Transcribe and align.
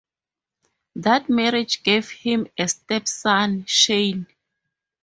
That 0.95 1.29
marriage 1.29 1.83
gave 1.83 2.09
him 2.09 2.47
a 2.57 2.67
stepson, 2.67 3.65
Shane. 3.67 4.25